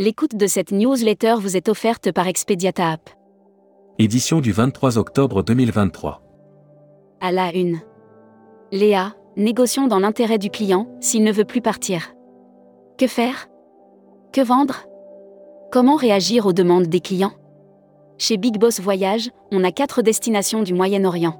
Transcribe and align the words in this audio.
L'écoute 0.00 0.34
de 0.34 0.46
cette 0.46 0.72
newsletter 0.72 1.34
vous 1.38 1.58
est 1.58 1.68
offerte 1.68 2.10
par 2.10 2.26
Expediata 2.26 2.92
App. 2.92 3.10
Édition 3.98 4.40
du 4.40 4.50
23 4.50 4.96
octobre 4.96 5.42
2023. 5.42 6.22
À 7.20 7.30
la 7.30 7.54
une. 7.54 7.80
Léa, 8.72 9.14
négocions 9.36 9.88
dans 9.88 9.98
l'intérêt 9.98 10.38
du 10.38 10.48
client 10.48 10.88
s'il 11.02 11.22
ne 11.22 11.30
veut 11.30 11.44
plus 11.44 11.60
partir. 11.60 12.14
Que 12.96 13.06
faire? 13.06 13.48
Que 14.32 14.40
vendre? 14.40 14.86
Comment 15.70 15.96
réagir 15.96 16.46
aux 16.46 16.54
demandes 16.54 16.86
des 16.86 17.00
clients? 17.00 17.34
Chez 18.16 18.38
Big 18.38 18.58
Boss 18.58 18.80
Voyage, 18.80 19.30
on 19.52 19.64
a 19.64 19.70
quatre 19.70 20.00
destinations 20.00 20.62
du 20.62 20.72
Moyen-Orient. 20.72 21.38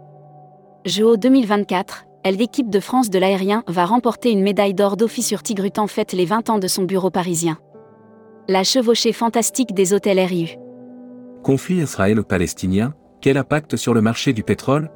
Jeux 0.84 1.16
2024, 1.16 2.04
elle 2.24 2.36
l'équipe 2.36 2.68
de 2.68 2.80
France 2.80 3.08
de 3.08 3.18
l'aérien 3.18 3.64
va 3.68 3.86
remporter 3.86 4.30
une 4.30 4.42
médaille 4.42 4.74
d'or 4.74 4.98
d'office 4.98 5.32
Tigrutan 5.42 5.86
fête 5.86 6.12
les 6.12 6.26
20 6.26 6.50
ans 6.50 6.58
de 6.58 6.68
son 6.68 6.82
bureau 6.82 7.08
parisien. 7.08 7.56
La 8.50 8.64
chevauchée 8.64 9.12
fantastique 9.12 9.74
des 9.74 9.92
hôtels 9.92 10.18
RIU. 10.18 10.58
Conflit 11.44 11.76
israélo-palestinien, 11.76 12.94
quel 13.20 13.36
impact 13.36 13.76
sur 13.76 13.94
le 13.94 14.00
marché 14.00 14.32
du 14.32 14.42
pétrole? 14.42 14.90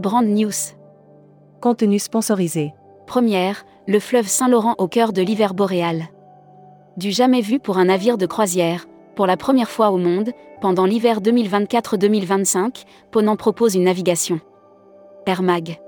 Brand 0.00 0.26
News. 0.26 0.74
Contenu 1.60 2.00
sponsorisé. 2.00 2.72
Première, 3.06 3.64
le 3.86 4.00
fleuve 4.00 4.26
Saint-Laurent 4.26 4.74
au 4.78 4.88
cœur 4.88 5.12
de 5.12 5.22
l'hiver 5.22 5.54
boréal. 5.54 6.08
Du 6.96 7.12
jamais 7.12 7.40
vu 7.40 7.60
pour 7.60 7.78
un 7.78 7.84
navire 7.84 8.18
de 8.18 8.26
croisière, 8.26 8.86
pour 9.14 9.28
la 9.28 9.36
première 9.36 9.70
fois 9.70 9.92
au 9.92 9.96
monde, 9.96 10.32
pendant 10.60 10.86
l'hiver 10.86 11.20
2024-2025, 11.20 12.82
Ponant 13.12 13.36
propose 13.36 13.76
une 13.76 13.84
navigation. 13.84 14.40
Air 15.26 15.44
Mag. 15.44 15.78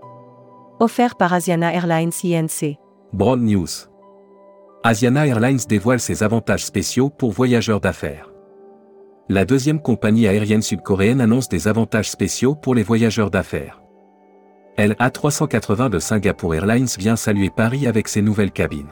Offert 0.79 1.17
par 1.17 1.33
Asiana 1.33 1.75
Airlines 1.75 2.13
INC. 2.23 2.79
Broad 3.13 3.41
News. 3.41 3.89
Asiana 4.85 5.27
Airlines 5.27 5.59
dévoile 5.69 5.99
ses 5.99 6.23
avantages 6.23 6.65
spéciaux 6.65 7.11
pour 7.11 7.33
voyageurs 7.33 7.81
d'affaires. 7.81 8.31
La 9.29 9.45
deuxième 9.45 9.83
compagnie 9.83 10.29
aérienne 10.29 10.63
sud-coréenne 10.63 11.21
annonce 11.21 11.49
des 11.49 11.67
avantages 11.67 12.11
spéciaux 12.11 12.55
pour 12.55 12.77
les 12.77 12.85
voyageurs 12.85 13.31
d'affaires. 13.31 13.83
LA380 14.79 15.91
de 15.91 15.99
Singapore 15.99 16.55
Airlines 16.55 16.87
vient 16.97 17.17
saluer 17.17 17.51
Paris 17.51 17.89
avec 17.89 18.07
ses 18.07 18.23
nouvelles 18.23 18.53
cabines. 18.53 18.87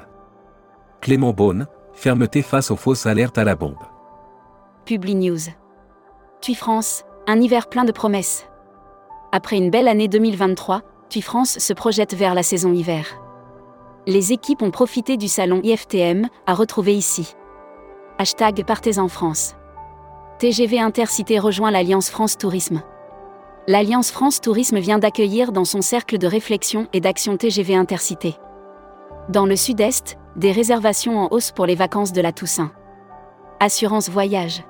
Clément 1.01 1.33
Beaune, 1.33 1.69
fermeté 1.93 2.43
face 2.43 2.73
aux 2.73 2.77
fausses 2.77 3.07
alertes 3.07 3.39
à 3.39 3.45
la 3.45 3.55
bombe. 3.55 3.77
Publi 4.85 5.15
News. 5.15 5.39
TUI 6.41 6.57
France, 6.57 7.05
un 7.29 7.41
hiver 7.41 7.69
plein 7.69 7.85
de 7.85 7.93
promesses. 7.93 8.47
Après 9.31 9.57
une 9.57 9.71
belle 9.71 9.89
année 9.89 10.09
2023, 10.09 10.83
TUI 11.09 11.23
France 11.23 11.61
se 11.61 11.73
projette 11.73 12.15
vers 12.15 12.35
la 12.35 12.43
saison 12.43 12.73
hiver. 12.73 13.07
Les 14.09 14.33
équipes 14.33 14.63
ont 14.63 14.71
profité 14.71 15.17
du 15.17 15.27
salon 15.27 15.61
IFTM 15.65 16.29
à 16.47 16.55
retrouver 16.55 16.95
ici. 16.95 17.35
Hashtag 18.19 18.65
Partez 18.65 19.01
en 19.01 19.09
France. 19.09 19.57
TGV 20.39 20.79
Intercité 20.79 21.41
rejoint 21.41 21.73
l'Alliance 21.73 22.09
France 22.09 22.39
Tourisme. 22.39 22.83
L'Alliance 23.67 24.13
France 24.13 24.41
Tourisme 24.41 24.79
vient 24.79 25.01
d'accueillir 25.01 25.51
dans 25.51 25.65
son 25.65 25.83
cercle 25.83 26.19
de 26.19 26.29
réflexion 26.29 26.87
et 26.93 27.01
d'action 27.01 27.37
TGV 27.37 27.75
Intercité. 27.75 28.37
Dans 29.29 29.45
le 29.45 29.57
sud-est, 29.57 30.19
des 30.37 30.53
réservations 30.53 31.19
en 31.19 31.29
hausse 31.33 31.51
pour 31.51 31.67
les 31.67 31.75
vacances 31.75 32.13
de 32.13 32.21
la 32.21 32.31
Toussaint. 32.31 32.71
Assurance 33.59 34.09
voyage. 34.09 34.63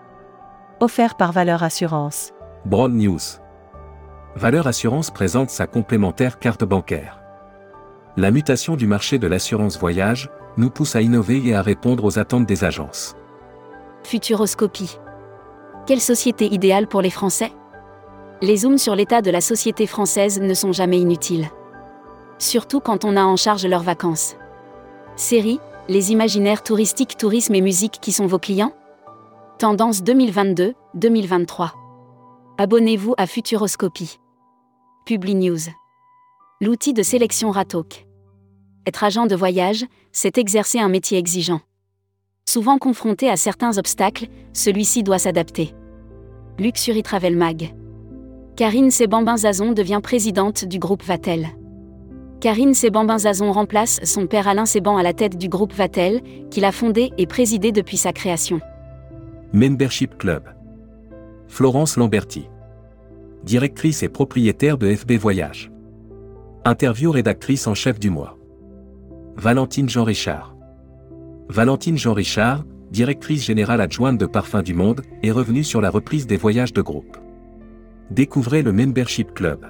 Offert 0.81 1.15
par 1.15 1.33
Valeur 1.33 1.62
Assurance. 1.62 2.33
Broad 2.65 2.95
News. 2.95 3.21
Valeur 4.34 4.67
Assurance 4.67 5.11
présente 5.11 5.50
sa 5.50 5.67
complémentaire 5.67 6.39
carte 6.39 6.65
bancaire. 6.65 7.25
La 8.19 8.31
mutation 8.31 8.77
du 8.77 8.86
marché 8.86 9.19
de 9.19 9.27
l'assurance 9.27 9.78
voyage 9.78 10.31
nous 10.56 10.70
pousse 10.70 10.97
à 10.97 11.03
innover 11.03 11.47
et 11.47 11.55
à 11.55 11.61
répondre 11.61 12.03
aux 12.05 12.19
attentes 12.19 12.47
des 12.47 12.64
agences. 12.64 13.14
Futuroscopie. 14.05 14.97
Quelle 15.87 16.00
société 16.00 16.47
idéale 16.47 16.87
pour 16.87 17.03
les 17.03 17.10
Français? 17.10 17.53
Les 18.41 18.56
zooms 18.56 18.78
sur 18.78 18.97
l'état 18.97 19.21
de 19.21 19.31
la 19.31 19.43
société 19.43 19.87
française 19.87 20.41
ne 20.41 20.54
sont 20.54 20.72
jamais 20.72 20.99
inutiles. 20.99 21.50
Surtout 22.38 22.81
quand 22.81 23.04
on 23.04 23.16
a 23.19 23.22
en 23.22 23.37
charge 23.37 23.66
leurs 23.66 23.82
vacances. 23.82 24.37
Série, 25.16 25.60
les 25.91 26.10
imaginaires 26.10 26.62
touristiques, 26.62 27.19
tourisme 27.19 27.54
et 27.54 27.60
musique 27.60 27.98
qui 28.00 28.12
sont 28.12 28.27
vos 28.27 28.38
clients? 28.38 28.72
Tendance 29.59 30.03
2022-2023. 30.03 31.72
Abonnez-vous 32.56 33.15
à 33.19 33.27
Futuroscopie. 33.27 34.21
Publi 35.04 35.34
News. 35.34 35.69
L'outil 36.62 36.94
de 36.94 37.03
sélection 37.03 37.50
Ratok. 37.50 38.06
Être 38.86 39.04
agent 39.04 39.26
de 39.26 39.34
voyage, 39.34 39.84
c'est 40.12 40.38
exercer 40.38 40.78
un 40.78 40.88
métier 40.88 41.19
exigeant. 41.19 41.60
Souvent 42.48 42.78
confronté 42.78 43.28
à 43.28 43.36
certains 43.36 43.78
obstacles, 43.78 44.26
celui-ci 44.52 45.02
doit 45.02 45.19
s'adapter. 45.19 45.74
Luxury 46.58 47.02
Travel 47.02 47.36
Mag. 47.36 47.74
Karine 48.56 48.91
Sebambin-Zazon 48.91 49.72
devient 49.72 50.00
présidente 50.02 50.64
du 50.64 50.78
groupe 50.78 51.02
Vatel. 51.02 51.48
Karine 52.41 52.74
Sebambin-Zazon 52.74 53.50
remplace 53.52 54.00
son 54.04 54.26
père 54.26 54.48
Alain 54.48 54.66
Seban 54.66 54.97
à 54.97 55.03
la 55.03 55.12
tête 55.12 55.36
du 55.36 55.48
groupe 55.48 55.72
Vatel, 55.72 56.22
qu'il 56.50 56.64
a 56.64 56.72
fondé 56.72 57.10
et 57.18 57.26
présidé 57.26 57.72
depuis 57.72 57.97
sa 57.97 58.12
création. 58.12 58.60
Membership 59.53 60.16
Club. 60.16 60.44
Florence 61.48 61.97
Lamberti 61.97 62.48
directrice 63.47 64.03
et 64.03 64.08
propriétaire 64.08 64.76
de 64.76 64.92
FB 64.94 65.12
Voyage. 65.12 65.70
Interview 66.64 67.12
rédactrice 67.12 67.66
en 67.68 67.74
chef 67.74 67.98
du 67.98 68.10
mois. 68.10 68.35
Valentine 69.38 69.88
Jean-Richard. 69.88 70.56
Valentine 71.50 71.98
Jean-Richard, 71.98 72.64
directrice 72.91 73.44
générale 73.44 73.82
adjointe 73.82 74.19
de 74.19 74.24
Parfums 74.24 74.62
du 74.62 74.72
Monde, 74.72 75.02
est 75.22 75.30
revenue 75.30 75.62
sur 75.62 75.82
la 75.82 75.91
reprise 75.91 76.26
des 76.26 76.38
voyages 76.38 76.72
de 76.72 76.80
groupe. 76.80 77.19
Découvrez 78.10 78.62
le 78.62 78.72
Membership 78.72 79.34
Club. 79.34 79.66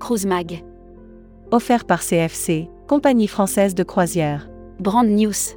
Cruise 0.00 0.24
Mag. 0.24 0.64
Offert 1.50 1.84
par 1.84 2.00
CFC, 2.00 2.70
compagnie 2.88 3.28
française 3.28 3.74
de 3.74 3.82
croisière. 3.82 4.48
Brand 4.80 5.06
News. 5.06 5.54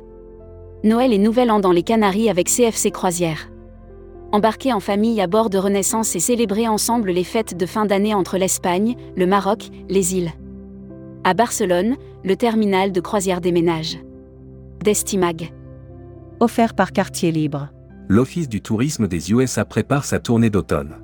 Noël 0.84 1.14
et 1.14 1.18
Nouvel 1.18 1.52
An 1.52 1.62
dans 1.62 1.72
les 1.72 1.84
Canaries 1.84 2.30
avec 2.30 2.50
CFC 2.50 2.92
Croisière 2.92 3.50
embarquer 4.32 4.74
en 4.74 4.82
famille 4.82 5.22
à 5.22 5.28
bord 5.28 5.50
de 5.50 5.58
Renaissance 5.58 6.14
et 6.14 6.20
célébrer 6.20 6.68
ensemble 6.68 7.12
les 7.12 7.24
fêtes 7.24 7.56
de 7.56 7.66
fin 7.66 7.86
d'année 7.86 8.14
entre 8.14 8.38
l'Espagne, 8.38 8.98
le 9.16 9.26
Maroc, 9.26 9.70
les 9.88 10.16
îles. 10.16 10.34
À 11.28 11.34
Barcelone, 11.34 11.96
le 12.24 12.36
terminal 12.36 12.92
de 12.92 13.02
croisière 13.02 13.42
des 13.42 13.52
ménages. 13.52 13.98
Destimag. 14.84 15.52
Offert 16.40 16.76
par 16.76 16.92
Quartier 16.92 17.32
Libre. 17.32 17.70
L'Office 18.08 18.48
du 18.48 18.62
tourisme 18.62 19.08
des 19.08 19.32
USA 19.32 19.66
prépare 19.66 20.06
sa 20.06 20.20
tournée 20.20 20.52
d'automne. 20.52 20.98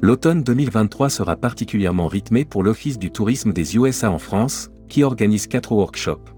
L'automne 0.00 0.42
2023 0.42 1.10
sera 1.10 1.36
particulièrement 1.36 2.08
rythmé 2.08 2.44
pour 2.44 2.64
l'Office 2.64 2.98
du 2.98 3.12
tourisme 3.12 3.52
des 3.52 3.76
USA 3.76 4.10
en 4.10 4.18
France, 4.18 4.68
qui 4.88 5.04
organise 5.04 5.46
quatre 5.46 5.70
workshops. 5.70 6.34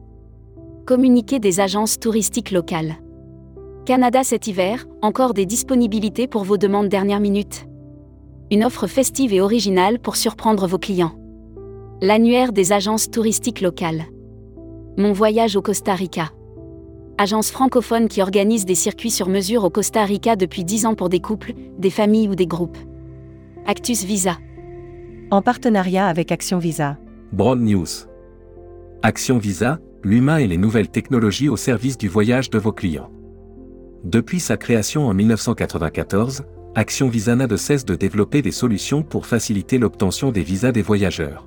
Communiquer 0.85 1.39
des 1.39 1.61
agences 1.61 1.99
touristiques 1.99 2.51
locales. 2.51 2.97
Canada 3.87 4.23
cet 4.23 4.49
hiver, 4.49 4.85
encore 5.01 5.33
des 5.33 5.47
disponibilités 5.47 6.27
pour 6.27 6.45
vos 6.45 6.59
demandes 6.59 6.91
dernière 6.91 7.21
minute. 7.21 7.67
Une 8.51 8.63
offre 8.67 8.87
festive 8.87 9.33
et 9.33 9.41
originale 9.41 9.99
pour 9.99 10.17
surprendre 10.17 10.67
vos 10.67 10.77
clients. 10.77 11.15
L'annuaire 12.05 12.53
des 12.53 12.73
agences 12.73 13.13
touristiques 13.13 13.61
locales. 13.61 14.07
Mon 14.99 15.13
voyage 15.13 15.55
au 15.55 15.63
Costa 15.63 15.95
Rica. 15.95 16.33
Agence 17.17 17.53
francophone 17.53 18.09
qui 18.09 18.21
organise 18.21 18.65
des 18.65 18.75
circuits 18.75 19.13
sur 19.13 19.29
mesure 19.29 19.63
au 19.63 19.71
Costa 19.71 20.05
Rica 20.05 20.35
depuis 20.35 20.65
10 20.65 20.87
ans 20.87 20.95
pour 20.97 21.09
des 21.09 21.21
couples, 21.21 21.53
des 21.79 21.91
familles 21.91 22.27
ou 22.27 22.35
des 22.35 22.49
groupes. 22.49 22.77
Actus 23.67 24.03
Visa. 24.03 24.37
En 25.31 25.43
partenariat 25.43 26.09
avec 26.09 26.33
Action 26.33 26.59
Visa. 26.59 26.99
Broad 27.31 27.61
News. 27.61 27.87
Action 29.05 29.38
Visa, 29.38 29.79
l'humain 30.03 30.38
et 30.38 30.49
les 30.49 30.59
nouvelles 30.59 30.91
technologies 30.91 31.49
au 31.49 31.56
service 31.56 31.99
du 31.99 32.09
voyage 32.09 32.50
de 32.50 32.59
vos 32.59 32.73
clients. 32.73 33.12
Depuis 34.03 34.41
sa 34.41 34.56
création 34.56 35.06
en 35.06 35.15
1994, 35.15 36.43
Action 36.75 37.09
Visa 37.09 37.37
n'a 37.37 37.47
de 37.47 37.56
cesse 37.56 37.85
de 37.85 37.94
développer 37.94 38.43
des 38.43 38.50
solutions 38.50 39.05
pour 39.05 39.25
faciliter 39.25 39.79
l'obtention 39.79 40.32
des 40.32 40.43
visas 40.43 40.73
des 40.73 40.82
voyageurs. 40.82 41.47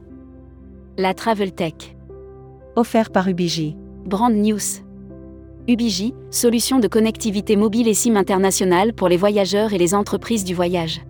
La 0.97 1.13
Travel 1.13 1.51
Tech. 1.51 1.73
Offert 2.77 3.11
par 3.11 3.27
Ubiji. 3.27 3.75
Brand 4.05 4.33
News. 4.33 4.81
Ubiji, 5.67 6.13
solution 6.31 6.79
de 6.79 6.87
connectivité 6.87 7.57
mobile 7.57 7.89
et 7.89 7.93
SIM 7.93 8.15
internationale 8.15 8.93
pour 8.93 9.09
les 9.09 9.17
voyageurs 9.17 9.73
et 9.73 9.77
les 9.77 9.93
entreprises 9.93 10.45
du 10.45 10.55
voyage. 10.55 11.01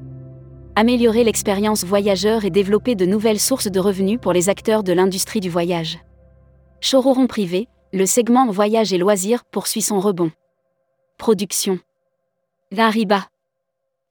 Améliorer 0.76 1.24
l'expérience 1.24 1.84
voyageur 1.84 2.46
et 2.46 2.50
développer 2.50 2.96
de 2.96 3.06
nouvelles 3.06 3.40
sources 3.40 3.70
de 3.70 3.80
revenus 3.80 4.18
pour 4.20 4.34
les 4.34 4.50
acteurs 4.50 4.82
de 4.82 4.92
l'industrie 4.92 5.40
du 5.40 5.52
voyage. 5.52 6.00
Showroom 6.82 7.28
privé, 7.28 7.68
le 7.94 8.08
segment 8.08 8.50
voyage 8.50 8.92
et 8.92 8.98
loisirs 8.98 9.46
poursuit 9.46 9.84
son 9.84 10.00
rebond. 10.00 10.32
Production. 11.20 11.78
Lariba. 12.72 13.28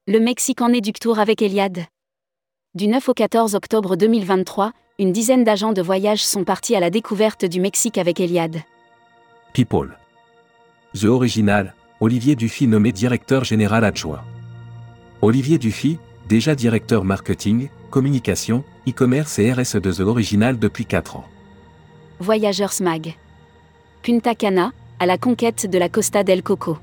Le 0.07 0.21
Mexique 0.21 0.61
en 0.61 0.71
éductour 0.71 1.19
avec 1.19 1.41
Eliade. 1.41 1.83
Du 2.75 2.89
9 2.89 3.07
au 3.07 3.13
14 3.13 3.55
octobre 3.55 3.95
2023, 3.95 4.73
une 4.99 5.13
dizaine 5.13 5.45
d'agents 5.45 5.71
de 5.71 5.81
voyage 5.81 6.21
sont 6.21 6.43
partis 6.43 6.75
à 6.75 6.81
la 6.81 6.89
découverte 6.89 7.45
du 7.45 7.61
Mexique 7.61 7.97
avec 7.97 8.19
Eliade. 8.19 8.57
People. 9.53 9.97
The 10.93 11.05
Original, 11.05 11.73
Olivier 12.01 12.35
Dufy 12.35 12.67
nommé 12.67 12.91
directeur 12.91 13.45
général 13.45 13.85
adjoint. 13.85 14.25
Olivier 15.21 15.57
Dufy, 15.57 15.99
déjà 16.27 16.53
directeur 16.53 17.05
marketing, 17.05 17.69
communication, 17.91 18.65
e-commerce 18.85 19.39
et 19.39 19.53
RSE 19.53 19.77
de 19.77 19.93
The 19.93 20.01
Original 20.01 20.59
depuis 20.59 20.85
4 20.85 21.15
ans. 21.15 21.25
Voyageurs 22.19 22.73
Mag. 22.81 23.15
Punta 24.03 24.35
Cana, 24.35 24.73
à 24.99 25.05
la 25.05 25.17
conquête 25.17 25.65
de 25.65 25.77
la 25.77 25.87
Costa 25.87 26.25
del 26.25 26.43
Coco. 26.43 26.77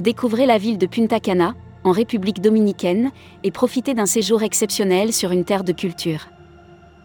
Découvrez 0.00 0.44
la 0.44 0.58
ville 0.58 0.76
de 0.76 0.86
Punta 0.86 1.18
Cana, 1.18 1.54
en 1.84 1.92
République 1.92 2.40
dominicaine, 2.40 3.10
et 3.44 3.50
profitez 3.50 3.94
d'un 3.94 4.06
séjour 4.06 4.42
exceptionnel 4.42 5.12
sur 5.12 5.32
une 5.32 5.44
terre 5.44 5.64
de 5.64 5.72
culture. 5.72 6.28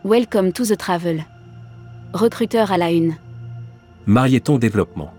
Welcome 0.03 0.51
to 0.51 0.65
the 0.65 0.77
travel. 0.77 1.25
Recruteur 2.13 2.71
à 2.71 2.77
la 2.77 2.91
une. 2.91 3.15
Marieton 4.05 4.57
Développement. 4.57 5.13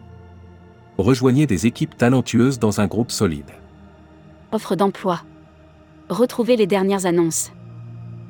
Rejoignez 0.98 1.46
des 1.46 1.66
équipes 1.66 1.96
talentueuses 1.96 2.58
dans 2.58 2.80
un 2.80 2.86
groupe 2.86 3.10
solide. 3.10 3.50
Offre 4.52 4.76
d'emploi. 4.76 5.22
Retrouvez 6.08 6.56
les 6.56 6.66
dernières 6.66 7.06
annonces. 7.06 7.50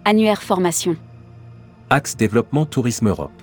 Annuaire 0.05 0.43
formation. 0.43 0.97
Axe 1.91 2.17
Développement 2.17 2.67
Tourisme 2.67 3.09
Europe. 3.09 3.43